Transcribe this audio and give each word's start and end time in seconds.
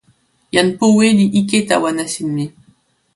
jan 0.53 0.69
powe 0.77 1.07
li 1.17 1.25
ike 1.39 1.59
tawa 1.69 1.89
nasin 1.97 2.27
mi. 2.35 2.45